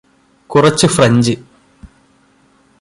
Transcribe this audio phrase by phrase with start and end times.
[0.49, 1.35] കുറച്ച് ഫ്രഞ്ച്